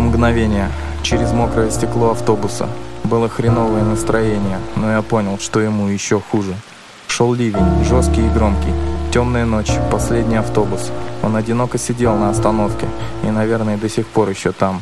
[0.00, 0.70] мгновение.
[1.02, 2.68] Через мокрое стекло автобуса.
[3.04, 6.54] Было хреновое настроение, но я понял, что ему еще хуже.
[7.06, 8.72] Шел ливень, жесткий и громкий.
[9.12, 10.90] Темная ночь, последний автобус.
[11.22, 12.86] Он одиноко сидел на остановке
[13.22, 14.80] и, наверное, до сих пор еще там.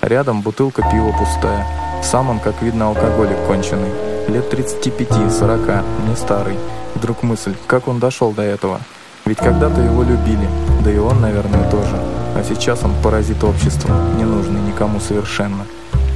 [0.00, 1.66] Рядом бутылка пива пустая.
[2.02, 3.90] Сам он, как видно, алкоголик конченый.
[4.28, 6.56] Лет 35-40, не старый.
[6.94, 8.80] Вдруг мысль, как он дошел до этого?
[9.24, 10.46] Ведь когда-то его любили,
[10.84, 11.96] да и он, наверное, тоже.
[12.36, 14.43] А сейчас он паразит общества, не нужный
[14.84, 15.64] никому совершенно.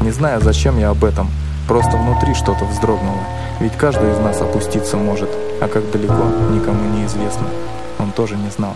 [0.03, 1.31] Не знаю, зачем я об этом.
[1.67, 3.23] Просто внутри что-то вздрогнуло.
[3.61, 5.31] Ведь каждый из нас опуститься может,
[5.63, 7.47] а как далеко, никому не известно.
[7.99, 8.75] Он тоже не знал.